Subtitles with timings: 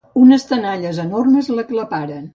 [0.21, 2.29] Unes tenalles enormes l'aclaparen.